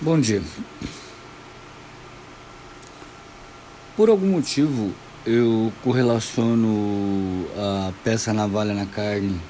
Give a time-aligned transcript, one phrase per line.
[0.00, 0.40] Bom dia.
[3.96, 4.92] Por algum motivo,
[5.26, 9.40] eu correlaciono a peça navalha na carne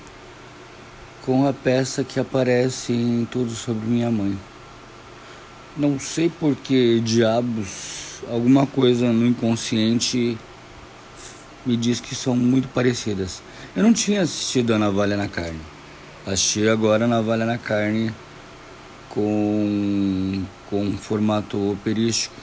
[1.20, 4.38] com a peça que aparece em Tudo Sobre Minha Mãe.
[5.76, 10.38] Não sei por que diabos, alguma coisa no inconsciente
[11.66, 13.42] me diz que são muito parecidas.
[13.76, 15.60] Eu não tinha assistido a Navalha na Carne.
[16.26, 18.14] Assisti agora a Navalha na Carne
[19.08, 22.34] com, com um formato operístico.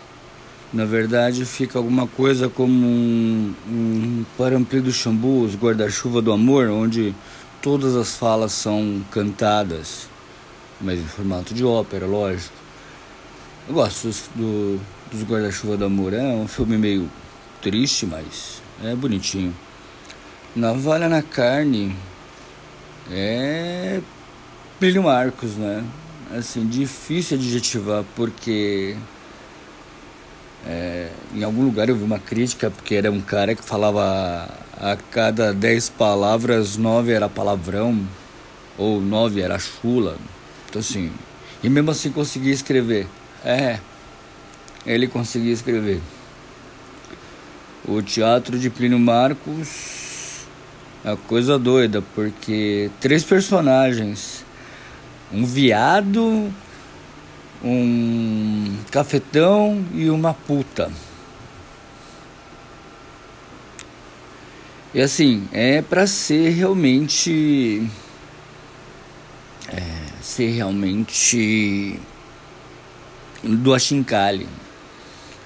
[0.73, 6.70] Na verdade, fica alguma coisa como um, um Parampli do Xambu, os Guarda-Chuva do Amor,
[6.70, 7.16] onde
[7.62, 10.09] todas as falas são cantadas,
[10.81, 12.54] mas em formato de ópera, lógico.
[13.68, 14.79] Eu gosto do,
[15.12, 17.09] dos Guarda-Chuva do Amor, é um filme meio
[17.62, 19.55] triste, mas é bonitinho.
[20.55, 21.95] Navalha na Carne
[23.12, 24.02] é
[24.79, 25.84] Plínio Marcos, né?
[26.31, 28.95] Assim, difícil adjetivar, porque
[30.65, 34.98] é, em algum lugar eu vi uma crítica, porque era um cara que falava a
[35.12, 38.07] cada dez palavras, nove era palavrão,
[38.77, 40.17] ou nove era chula.
[40.70, 41.12] Então assim,
[41.63, 43.07] e mesmo assim conseguia escrever.
[43.43, 43.79] É,
[44.85, 46.01] ele conseguia escrever.
[47.87, 50.45] O teatro de Plínio Marcos
[51.04, 54.45] é coisa doida, porque três personagens
[55.31, 56.54] um viado,
[57.63, 60.91] um cafetão e uma puta.
[64.94, 67.90] E assim, é para ser realmente.
[69.67, 69.81] É,
[70.22, 72.00] ser realmente.
[73.44, 74.47] do Achincali.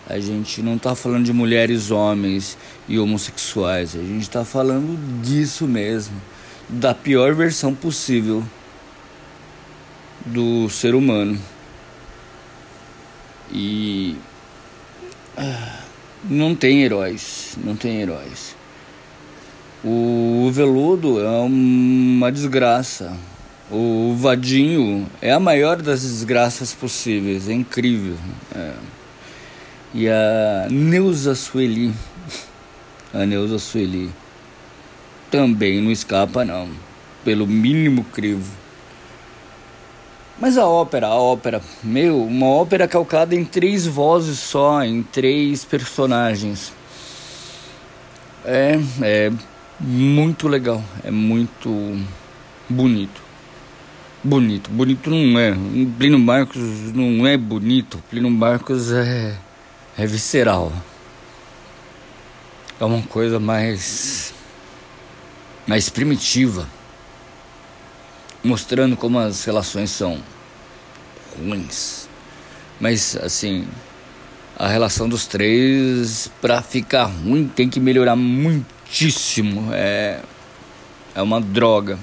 [0.07, 3.95] A gente não tá falando de mulheres, homens e homossexuais.
[3.95, 6.19] A gente tá falando disso mesmo.
[6.67, 8.43] Da pior versão possível
[10.29, 11.39] do ser humano.
[13.51, 14.15] E
[15.37, 15.79] ah,
[16.23, 18.55] não tem heróis, não tem heróis.
[19.83, 23.15] O veludo é uma desgraça.
[23.71, 28.17] O vadinho é a maior das desgraças possíveis, é incrível.
[28.55, 28.73] É.
[29.93, 31.93] E a Neuza Sueli,
[33.13, 34.09] a Neuza Sueli,
[35.31, 36.69] também não escapa não,
[37.23, 38.51] pelo mínimo crivo.
[40.41, 45.65] Mas a ópera, a ópera, meu, uma ópera calcada em três vozes só, em três
[45.65, 46.71] personagens.
[48.45, 49.31] É, é
[49.77, 51.69] muito legal, é muito
[52.69, 53.21] bonito.
[54.23, 55.53] Bonito, bonito não é.
[55.97, 56.61] Plínio Marcos
[56.93, 59.35] não é bonito, Plínio Marcos é,
[59.97, 60.71] é visceral.
[62.79, 64.33] É uma coisa mais,
[65.67, 66.78] mais primitiva
[68.43, 70.19] mostrando como as relações são
[71.37, 72.07] ruins.
[72.79, 73.67] Mas assim,
[74.57, 79.69] a relação dos três para ficar ruim tem que melhorar muitíssimo.
[79.73, 80.21] É
[81.19, 81.99] é uma droga.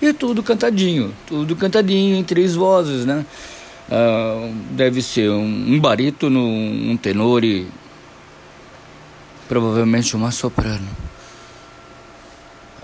[0.00, 3.24] E tudo cantadinho, tudo cantadinho em três vozes, né?
[3.88, 7.66] Uh, deve ser um, um barítono, um tenor e
[9.48, 10.86] provavelmente uma soprano.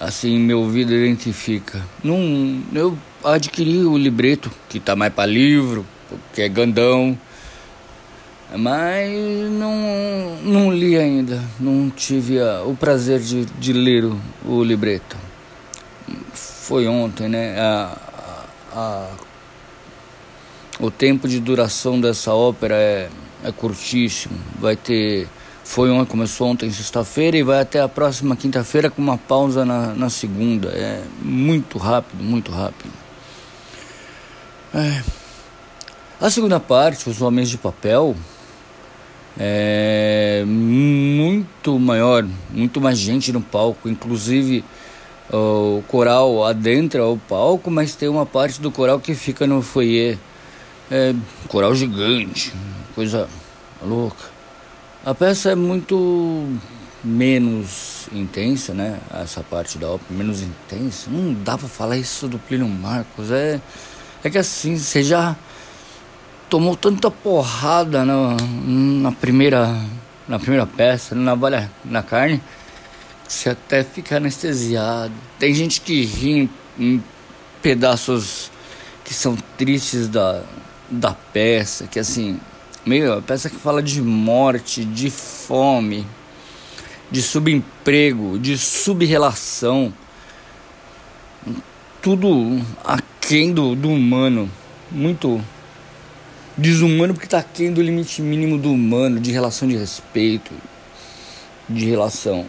[0.04, 1.80] Assim, meu ouvido identifica.
[2.02, 5.86] Não, eu adquiri o libreto, que tá mais para livro,
[6.34, 7.18] que é gandão.
[8.54, 9.10] Mas
[9.50, 15.16] não, não li ainda, não tive a, o prazer de, de ler o, o libreto.
[16.34, 17.58] Foi ontem, né?
[17.58, 17.98] A,
[18.74, 19.10] a,
[20.78, 23.08] o tempo de duração dessa ópera é,
[23.42, 24.38] é curtíssimo.
[24.60, 25.26] Vai ter
[25.64, 29.94] foi ontem, começou ontem, sexta-feira, e vai até a próxima quinta-feira com uma pausa na,
[29.94, 30.68] na segunda.
[30.68, 32.92] É muito rápido, muito rápido.
[34.74, 35.02] É.
[36.20, 38.14] A segunda parte, Os Homens de Papel,
[39.38, 44.64] é muito maior, muito mais gente no palco, inclusive
[45.32, 50.18] o coral adentra o palco, mas tem uma parte do coral que fica no foyer.
[50.90, 51.14] É,
[51.48, 52.52] coral gigante,
[52.94, 53.28] coisa
[53.82, 54.33] louca.
[55.04, 56.48] A peça é muito
[57.02, 58.98] menos intensa, né?
[59.12, 61.10] Essa parte da ópera, menos intensa.
[61.10, 63.30] Não dá pra falar isso do Plínio Marcos.
[63.30, 63.60] É,
[64.22, 65.36] é que assim, você já
[66.48, 68.34] tomou tanta porrada na,
[68.64, 69.78] na primeira
[70.26, 72.40] na primeira peça, na valha na carne,
[73.28, 75.12] você até fica anestesiado.
[75.38, 76.48] Tem gente que ri
[76.78, 77.04] em
[77.60, 78.50] pedaços
[79.04, 80.42] que são tristes da,
[80.90, 82.40] da peça, que assim,
[82.86, 86.06] meu, a peça que fala de morte, de fome,
[87.10, 89.92] de subemprego, de subrelação.
[92.02, 94.50] Tudo aquém do, do humano.
[94.90, 95.42] Muito,
[96.56, 100.52] desumano porque está aquém do limite mínimo do humano, de relação de respeito,
[101.68, 102.46] de relação.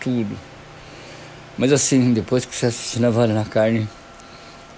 [0.00, 0.36] Tudo.
[1.58, 3.86] Mas assim, depois que você assiste Navalha na Carne,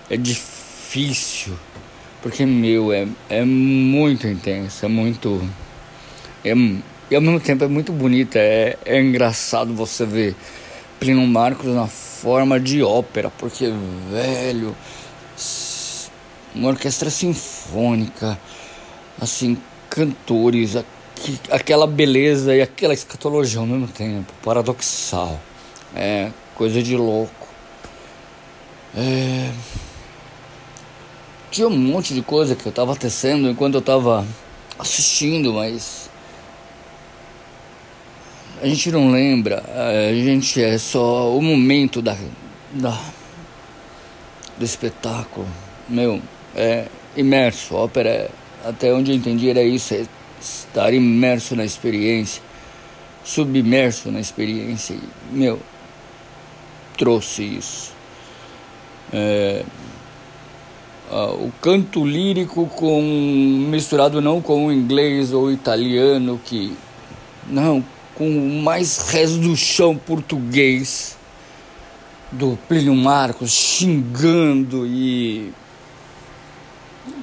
[0.09, 1.55] é difícil.
[2.23, 5.43] Porque, meu, é, é muito intenso, é muito.
[6.45, 6.53] É,
[7.11, 10.37] e ao mesmo tempo é muito bonita, é, é engraçado você ver
[10.99, 13.73] Plínio Marcos na forma de ópera, porque,
[14.11, 14.77] velho,
[16.55, 18.39] uma orquestra sinfônica,
[19.21, 19.57] assim,
[19.89, 20.77] cantores,
[21.51, 25.41] aquela beleza e aquela escatologia ao mesmo tempo, paradoxal,
[25.95, 27.49] é coisa de louco.
[28.95, 29.51] É...
[31.51, 34.27] Tinha um monte de coisa que eu tava tecendo enquanto eu tava
[34.79, 36.09] assistindo, mas
[38.63, 42.17] a gente não lembra, a gente é só o momento da,
[42.73, 42.99] da
[44.61, 45.49] do espetáculo.
[45.89, 46.21] Meu,
[46.55, 46.87] é
[47.17, 47.75] imerso.
[47.77, 48.31] A ópera, é,
[48.65, 50.07] até onde eu entendi, era isso: é
[50.41, 52.43] estar imerso na experiência,
[53.25, 54.97] submerso na experiência.
[55.33, 55.59] Meu,
[56.97, 57.93] trouxe isso.
[59.13, 59.65] É,
[61.11, 63.03] o canto lírico com
[63.69, 66.73] misturado não com o inglês ou italiano que
[67.49, 67.85] não
[68.15, 71.19] com o mais resto do chão português
[72.31, 75.53] do Plínio Marcos xingando e.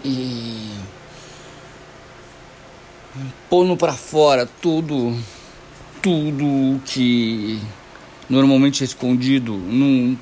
[0.04, 0.72] e.
[3.50, 5.16] pondo para fora tudo.
[6.02, 7.62] tudo que
[8.30, 10.18] normalmente é escondido num,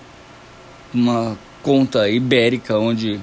[0.94, 3.20] numa conta ibérica onde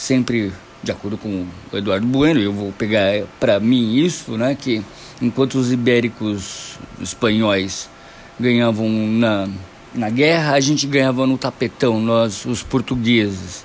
[0.00, 0.50] sempre
[0.82, 4.82] de acordo com o Eduardo Bueno, eu vou pegar para mim isso, né, que
[5.20, 7.90] enquanto os ibéricos espanhóis
[8.38, 9.46] ganhavam na,
[9.94, 13.62] na guerra, a gente ganhava no tapetão, nós, os portugueses,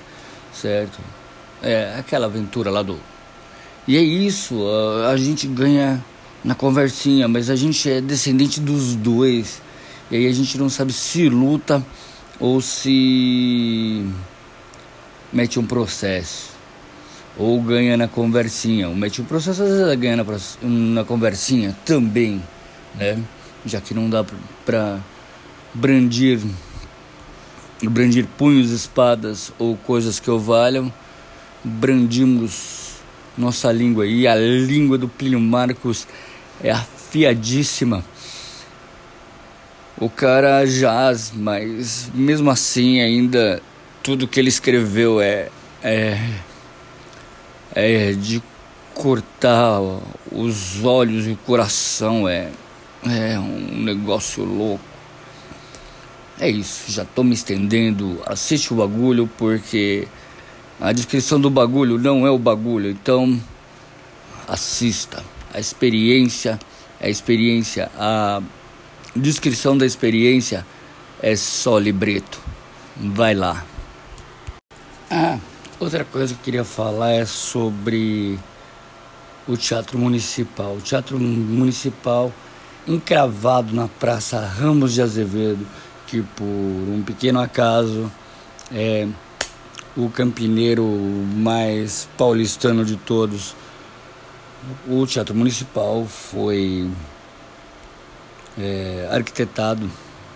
[0.52, 0.98] certo?
[1.62, 2.98] É aquela aventura lá do.
[3.88, 6.04] E é isso, a, a gente ganha
[6.44, 9.62] na conversinha, mas a gente é descendente dos dois.
[10.10, 11.82] E aí a gente não sabe se luta
[12.38, 14.04] ou se
[15.32, 16.50] mete um processo
[17.36, 18.88] ou ganha na conversinha.
[18.88, 20.24] O mete um processo às vezes ganha na,
[20.62, 22.42] na conversinha também,
[22.94, 23.18] né?
[23.64, 24.24] Já que não dá
[24.64, 24.98] para
[25.74, 26.40] brandir
[27.82, 30.92] brandir punhos, espadas ou coisas que o valham,
[31.62, 32.96] brandimos
[33.36, 36.08] nossa língua e a língua do Plínio Marcos
[36.62, 38.02] é afiadíssima.
[39.98, 43.62] O cara jaz, mas mesmo assim ainda
[44.06, 45.48] tudo que ele escreveu é,
[45.82, 46.16] é
[47.74, 48.40] é de
[48.94, 49.80] cortar
[50.30, 52.52] os olhos e o coração é
[53.04, 54.84] é um negócio louco.
[56.38, 58.22] É isso, já tô me estendendo.
[58.24, 60.06] Assiste o bagulho porque
[60.80, 62.88] a descrição do bagulho não é o bagulho.
[62.88, 63.36] Então
[64.46, 65.24] assista.
[65.52, 66.60] A experiência
[67.00, 67.90] a experiência.
[67.98, 68.40] A
[69.16, 70.64] descrição da experiência
[71.20, 72.40] é só libreto.
[72.96, 73.64] Vai lá.
[75.78, 78.38] Outra coisa que eu queria falar é sobre
[79.46, 80.72] o Teatro Municipal.
[80.76, 82.32] O Teatro Municipal
[82.88, 85.66] encravado na Praça Ramos de Azevedo,
[86.06, 88.10] que por um pequeno acaso
[88.72, 89.06] é
[89.94, 90.82] o campineiro
[91.36, 93.54] mais paulistano de todos.
[94.88, 96.90] O Teatro Municipal foi
[98.58, 99.90] é, arquitetado,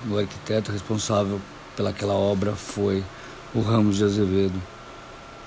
[0.06, 1.40] o arquiteto responsável
[1.74, 3.02] pelaquela obra foi
[3.54, 4.60] o Ramos de Azevedo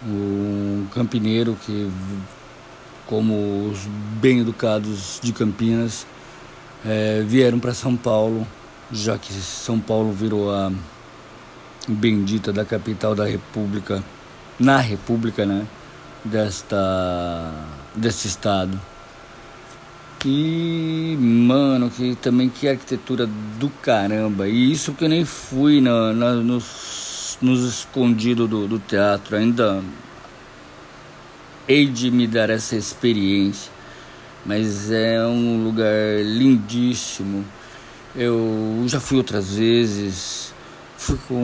[0.05, 1.89] um campineiro que,
[3.05, 3.79] como os
[4.19, 6.05] bem educados de Campinas,
[6.85, 8.45] é, vieram para São Paulo,
[8.91, 10.71] já que São Paulo virou a
[11.87, 14.03] bendita da capital da República,
[14.59, 15.65] na República, né?
[16.23, 17.51] Desta,
[17.95, 18.79] desse estado.
[20.25, 23.27] E, mano, que também que arquitetura
[23.59, 24.47] do caramba.
[24.47, 27.02] E isso que eu nem fui na, na nos
[27.43, 29.35] nos escondidos do, do teatro.
[29.35, 29.83] Ainda
[31.67, 33.71] hei de me dar essa experiência,
[34.45, 37.43] mas é um lugar lindíssimo.
[38.15, 40.53] Eu já fui outras vezes,
[40.97, 41.43] fui com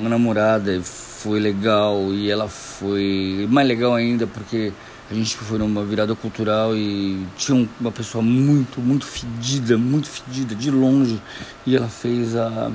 [0.00, 4.72] uma namorada, foi legal e ela foi mais legal ainda porque
[5.10, 10.54] a gente foi numa virada cultural e tinha uma pessoa muito, muito fedida, muito fedida
[10.54, 11.20] de longe
[11.64, 12.70] e ela fez a,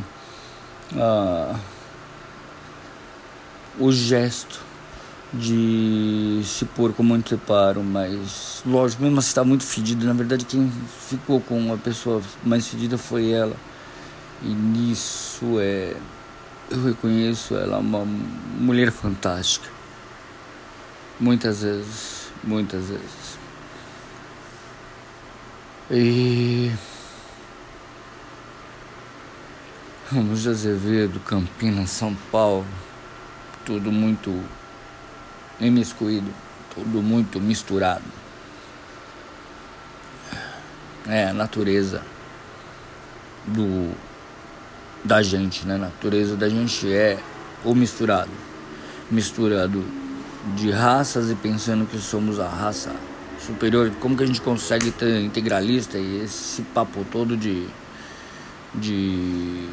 [0.95, 1.55] a
[3.79, 4.71] o gesto
[5.33, 10.05] de se pôr como anteparo, mas lógico, mesmo assim está muito fedido.
[10.05, 10.71] Na verdade, quem
[11.09, 13.55] ficou com a pessoa mais fedida foi ela.
[14.41, 15.95] E nisso é.
[16.69, 19.69] Eu reconheço ela uma mulher fantástica.
[21.19, 23.37] Muitas vezes, muitas vezes.
[25.89, 26.71] E.
[30.11, 32.65] Ramos de Azevedo, Campinas, São Paulo,
[33.65, 34.43] tudo muito
[35.59, 36.31] imiscuído,
[36.73, 38.03] tudo muito misturado.
[41.07, 42.01] É a natureza
[43.45, 43.95] do
[45.03, 45.75] da gente, né?
[45.75, 47.19] A natureza da gente é
[47.65, 48.29] o misturado.
[49.09, 49.83] Misturado
[50.55, 52.95] de raças e pensando que somos a raça
[53.39, 53.91] superior.
[53.99, 57.67] Como que a gente consegue ter integralista e esse papo todo de
[58.73, 59.67] de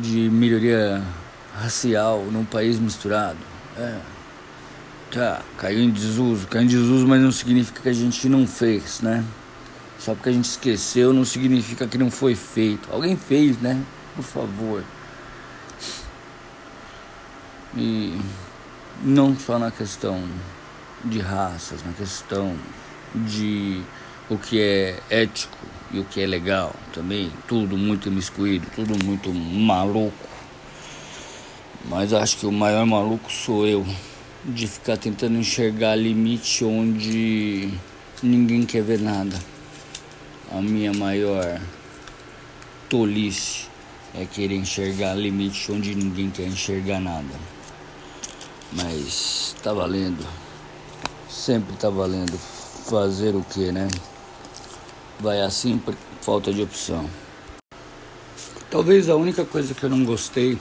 [0.00, 1.02] de melhoria
[1.54, 3.38] racial num país misturado.
[3.76, 3.98] É.
[5.10, 9.00] Tá, caiu em desuso, caiu em desuso, mas não significa que a gente não fez,
[9.00, 9.24] né?
[9.98, 12.88] Só porque a gente esqueceu não significa que não foi feito.
[12.92, 13.82] Alguém fez, né?
[14.14, 14.84] Por favor.
[17.76, 18.18] E
[19.02, 20.22] não só na questão
[21.04, 22.56] de raças, na questão
[23.14, 23.82] de
[24.30, 25.56] o que é ético
[25.90, 30.28] e o que é legal também, tudo muito imiscuído, tudo muito maluco.
[31.86, 33.86] Mas acho que o maior maluco sou eu,
[34.44, 37.72] de ficar tentando enxergar limite onde
[38.22, 39.38] ninguém quer ver nada.
[40.52, 41.60] A minha maior
[42.88, 43.66] tolice
[44.14, 47.34] é querer enxergar limite onde ninguém quer enxergar nada.
[48.72, 50.26] Mas tá valendo.
[51.28, 52.38] Sempre tá valendo
[52.88, 53.88] fazer o que, né?
[55.20, 57.08] Vai assim por falta de opção.
[58.70, 60.58] Talvez a única coisa que eu não gostei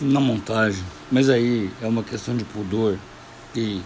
[0.00, 2.96] na montagem, mas aí é uma questão de pudor
[3.54, 3.82] e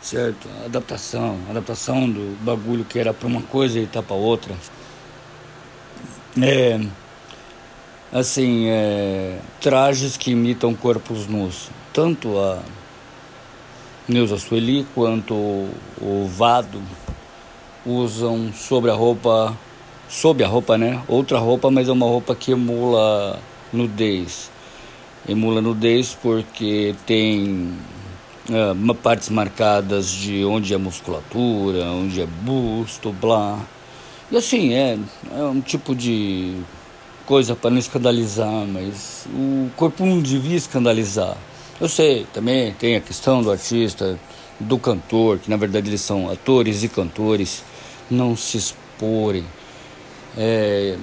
[0.00, 4.54] certo, adaptação, adaptação do bagulho que era para uma coisa e tá para outra.
[6.40, 6.78] É
[8.12, 11.70] assim, é, trajes que imitam corpos nus.
[11.92, 12.62] Tanto a
[14.06, 16.80] Neuza Sueli quanto o Vado
[17.86, 19.56] usam sobre a roupa,
[20.08, 21.00] sob a roupa, né?
[21.06, 23.38] Outra roupa, mas é uma roupa que emula
[23.72, 24.50] nudez.
[25.28, 27.72] Emula nudez porque tem
[28.50, 33.60] é, partes marcadas de onde é musculatura, onde é busto, blá.
[34.30, 34.98] E assim, é,
[35.32, 36.56] é um tipo de
[37.24, 41.36] coisa para não escandalizar, mas o corpo não devia escandalizar.
[41.80, 44.18] Eu sei, também tem a questão do artista,
[44.58, 47.62] do cantor, que na verdade eles são atores e cantores,
[48.10, 49.44] não se exporem.
[50.36, 50.96] É,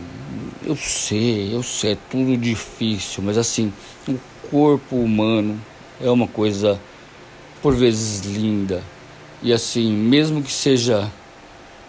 [0.64, 3.74] eu sei, eu sei, é tudo difícil, mas assim,
[4.08, 4.18] o
[4.50, 5.60] corpo humano
[6.00, 6.80] é uma coisa
[7.62, 8.84] por vezes linda.
[9.42, 11.12] E assim, mesmo que seja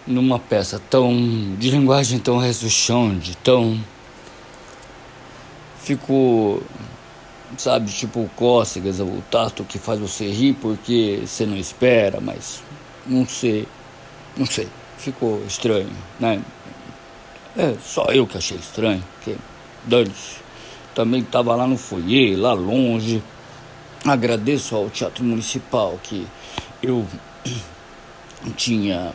[0.06, 2.38] numa peça tão de linguagem tão
[3.18, 3.80] de tão
[5.84, 6.62] ficou,
[7.58, 12.62] sabe, tipo cócegas, o tato que faz você rir porque você não espera, mas
[13.06, 13.68] não sei,
[14.36, 16.40] não sei, ficou estranho, né?
[17.56, 19.36] É, só eu que achei estranho, que
[19.84, 20.42] Dante
[20.94, 23.22] também estava lá no foyer, lá longe.
[24.04, 26.26] Agradeço ao Teatro Municipal que
[26.82, 27.06] eu
[28.56, 29.12] tinha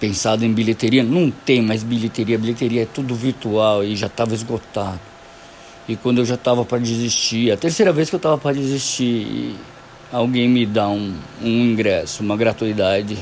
[0.00, 1.02] pensado em bilheteria.
[1.02, 5.00] Não tem mais bilheteria, bilheteria é tudo virtual e já estava esgotado.
[5.88, 9.54] E quando eu já estava para desistir, a terceira vez que eu estava para desistir,
[10.12, 13.18] alguém me dá um, um ingresso, uma gratuidade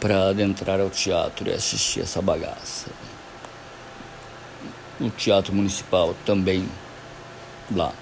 [0.00, 2.90] para adentrar ao teatro e assistir essa bagaça.
[5.00, 6.68] O teatro municipal também
[7.74, 7.92] lá.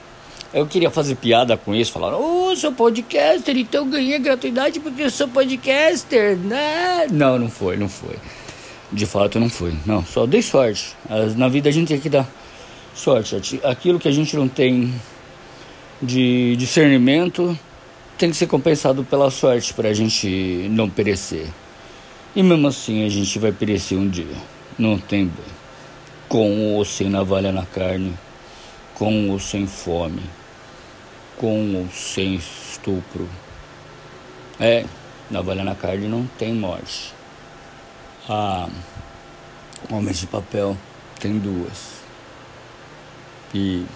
[0.52, 5.02] Eu queria fazer piada com isso, falar, ô, oh, sou podcaster, então ganhei gratuidade porque
[5.02, 7.06] eu sou podcaster, né?
[7.10, 8.16] Não, não foi, não foi.
[8.90, 9.74] De fato não foi.
[9.84, 10.94] Não, só dei sorte.
[11.36, 12.26] Na vida a gente tem que dar
[12.94, 13.60] sorte.
[13.64, 14.94] Aquilo que a gente não tem
[16.00, 17.58] de discernimento
[18.16, 21.48] tem que ser compensado pela sorte para a gente não perecer.
[22.36, 24.36] E mesmo assim a gente vai perecer um dia.
[24.78, 25.32] Não tem
[26.28, 28.12] com ou sem navalha na carne,
[28.92, 30.20] com ou sem fome,
[31.38, 33.26] com ou sem estupro.
[34.60, 34.84] É,
[35.30, 37.14] navalha na carne não tem morte.
[38.28, 38.68] Ah,
[39.90, 40.76] Homens de Papel
[41.18, 42.02] tem duas.
[43.54, 43.86] E,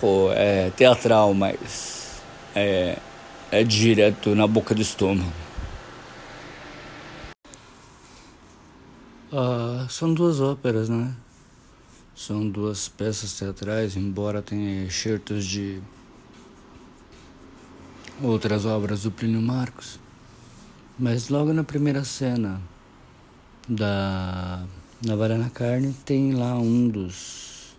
[0.00, 2.20] pô, é teatral, mas
[2.56, 2.96] é,
[3.52, 5.47] é direto na boca do estômago.
[9.30, 11.14] Ah, são duas óperas, né?
[12.16, 15.82] São duas peças teatrais, embora tenha excertos de
[18.22, 20.00] outras obras do Plínio Marcos.
[20.98, 22.58] Mas logo na primeira cena
[23.68, 24.64] da
[25.04, 27.76] na Carne tem lá um dos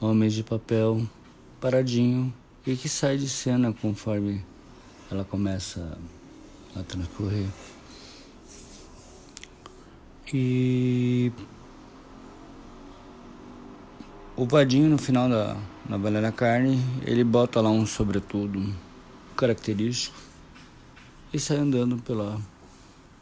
[0.00, 1.04] homens de papel
[1.60, 2.32] paradinho
[2.64, 4.44] e que sai de cena conforme
[5.10, 5.98] ela começa
[6.76, 7.48] a transcorrer.
[10.32, 11.32] E
[14.36, 15.56] o Vadinho no final da
[15.88, 18.74] novela da carne, ele bota lá um sobretudo
[19.34, 20.18] característico
[21.32, 22.38] e sai andando pela,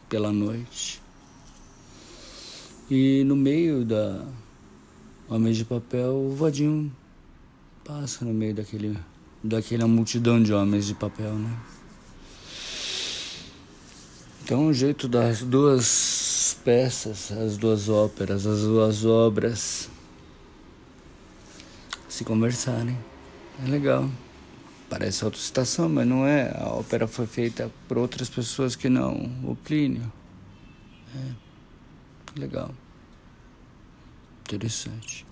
[0.08, 1.00] pela noite.
[2.90, 4.26] E no meio da
[5.28, 6.92] Homens de Papel, o Vadinho
[7.84, 8.98] passa no meio daquele,
[9.44, 11.56] daquela multidão de homens de papel, né?
[14.42, 16.25] Então, o jeito das duas
[16.66, 19.88] peças, as duas óperas, as duas obras
[22.08, 22.99] se conversarem.
[23.64, 24.11] É legal.
[24.90, 26.50] Parece autocitação, mas não é.
[26.56, 30.12] A ópera foi feita por outras pessoas que não o Plínio.
[31.14, 32.40] É.
[32.40, 32.75] Legal.
[34.40, 35.25] Interessante.